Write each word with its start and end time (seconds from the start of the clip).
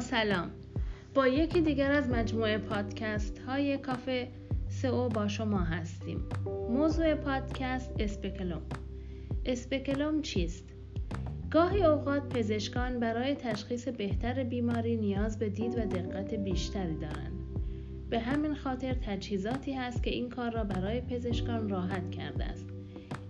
سلام. 0.00 0.50
با 1.14 1.28
یکی 1.28 1.60
دیگر 1.60 1.92
از 1.92 2.08
مجموعه 2.08 2.58
پادکست 2.58 3.38
های 3.38 3.78
کافه 3.78 4.28
سئو 4.68 5.08
با 5.08 5.28
شما 5.28 5.60
هستیم. 5.60 6.24
موضوع 6.70 7.14
پادکست 7.14 7.92
اسپکلوم 7.98 8.62
اسپکلوم 9.46 10.22
چیست؟ 10.22 10.64
گاهی 11.50 11.84
اوقات 11.84 12.28
پزشکان 12.28 13.00
برای 13.00 13.34
تشخیص 13.34 13.88
بهتر 13.88 14.44
بیماری 14.44 14.96
نیاز 14.96 15.38
به 15.38 15.48
دید 15.48 15.78
و 15.78 15.86
دقت 15.86 16.34
بیشتری 16.34 16.96
دارند. 16.96 17.38
به 18.10 18.20
همین 18.20 18.54
خاطر 18.54 18.94
تجهیزاتی 18.94 19.72
هست 19.72 20.02
که 20.02 20.10
این 20.10 20.28
کار 20.28 20.50
را 20.50 20.64
برای 20.64 21.00
پزشکان 21.00 21.68
راحت 21.68 22.10
کرده 22.10 22.44
است. 22.44 22.71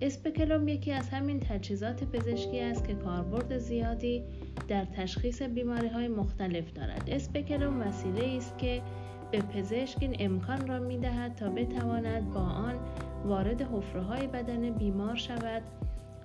اسپکلوم 0.00 0.68
یکی 0.68 0.92
از 0.92 1.08
همین 1.08 1.40
تجهیزات 1.40 2.04
پزشکی 2.04 2.60
است 2.60 2.88
که 2.88 2.94
کاربرد 2.94 3.58
زیادی 3.58 4.22
در 4.68 4.84
تشخیص 4.84 5.42
بیماری 5.42 5.88
های 5.88 6.08
مختلف 6.08 6.72
دارد. 6.72 7.02
اسپکلوم 7.06 7.80
وسیله 7.80 8.36
است 8.36 8.58
که 8.58 8.82
به 9.30 9.38
پزشک 9.40 9.96
این 10.00 10.16
امکان 10.18 10.66
را 10.66 10.78
می 10.78 10.98
دهد 10.98 11.34
تا 11.34 11.48
بتواند 11.48 12.30
با 12.30 12.40
آن 12.40 12.74
وارد 13.24 13.62
حفره 13.62 14.02
های 14.02 14.26
بدن 14.26 14.70
بیمار 14.70 15.16
شود 15.16 15.62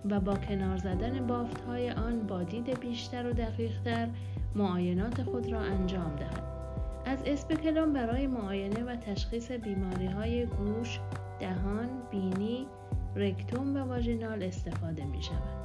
و 0.09 0.19
با 0.19 0.35
کنار 0.35 0.77
زدن 0.77 1.27
بافت 1.27 1.61
های 1.61 1.91
آن 1.91 2.27
با 2.27 2.44
دید 2.44 2.80
بیشتر 2.80 3.27
و 3.27 3.33
دقیقتر 3.33 4.08
معاینات 4.55 5.23
خود 5.23 5.52
را 5.52 5.59
انجام 5.59 6.16
دهد. 6.16 6.44
از 7.05 7.19
اسپکلوم 7.25 7.94
برای 7.94 8.27
معاینه 8.27 8.83
و 8.83 8.95
تشخیص 8.95 9.52
بیماری 9.52 10.05
های 10.05 10.45
گوش، 10.45 10.99
دهان، 11.39 11.89
بینی، 12.11 12.67
رکتوم 13.16 13.76
و 13.76 13.80
واژینال 13.80 14.44
استفاده 14.44 15.05
می 15.05 15.23
شود. 15.23 15.63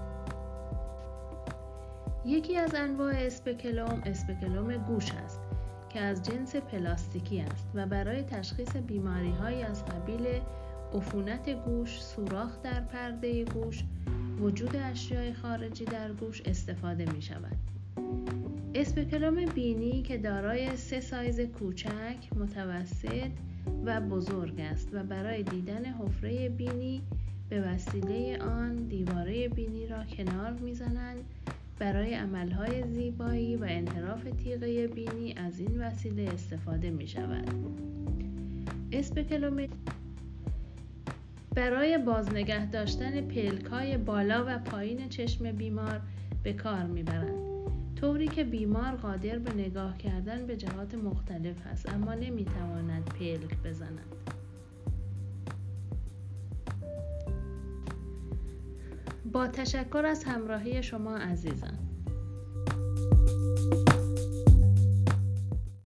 یکی 2.24 2.57
از 2.57 2.74
انواع 2.74 3.15
اسپکلوم 3.16 4.02
اسپکلوم 4.07 4.77
گوش 4.77 5.13
است 5.13 5.40
که 5.88 6.01
از 6.01 6.23
جنس 6.23 6.57
پلاستیکی 6.57 7.40
است 7.40 7.66
و 7.74 7.87
برای 7.87 8.23
تشخیص 8.23 8.77
بیماری 8.77 9.30
های 9.30 9.63
از 9.63 9.85
قبیل 9.85 10.27
عفونت 10.95 11.49
گوش، 11.49 12.02
سوراخ 12.02 12.63
در 12.63 12.80
پرده 12.80 13.45
گوش، 13.45 13.85
وجود 14.40 14.77
اشیای 14.77 15.33
خارجی 15.33 15.85
در 15.85 16.12
گوش 16.12 16.43
استفاده 16.45 17.12
می 17.12 17.23
شود. 17.23 17.57
اسپکلوم 18.74 19.45
بینی 19.45 20.02
که 20.02 20.18
دارای 20.18 20.77
سه 20.77 21.01
سایز 21.01 21.40
کوچک، 21.40 22.29
متوسط 22.37 23.30
و 23.85 24.01
بزرگ 24.01 24.60
است 24.60 24.88
و 24.93 25.02
برای 25.02 25.43
دیدن 25.43 25.85
حفره 25.85 26.49
بینی 26.49 27.02
به 27.49 27.60
وسیله 27.60 28.38
آن 28.38 28.77
دیواره 28.77 29.49
بینی 29.49 29.87
را 29.87 30.04
کنار 30.04 30.52
می‌زنند. 30.52 31.24
برای 31.79 32.15
عملهای 32.15 32.82
زیبایی 32.82 33.57
و 33.57 33.66
انحراف 33.68 34.23
تیغه 34.23 34.87
بینی 34.87 35.35
از 35.37 35.60
این 35.60 35.80
وسیله 35.80 36.30
استفاده 36.32 36.90
می 36.90 37.07
شود. 37.09 37.51
برای 41.55 41.99
بازنگه 41.99 42.71
داشتن 42.71 43.21
پلکای 43.21 43.96
بالا 43.96 44.45
و 44.49 44.59
پایین 44.59 45.09
چشم 45.09 45.52
بیمار 45.52 46.01
به 46.43 46.52
کار 46.52 46.87
می‌برند. 46.87 47.49
طوری 47.96 48.29
که 48.29 48.45
بیمار 48.45 48.96
قادر 48.96 49.38
به 49.38 49.55
نگاه 49.55 49.99
کردن 49.99 50.46
به 50.46 50.57
جهات 50.57 50.95
مختلف 50.95 51.66
است 51.66 51.95
اما 51.95 52.15
نمی‌تواند 52.15 53.05
پلک 53.05 53.62
بزند. 53.65 53.99
با 59.32 59.48
تشکر 59.48 60.02
از 60.07 60.24
همراهی 60.24 60.82
شما 60.82 61.16
عزیزان 61.16 61.87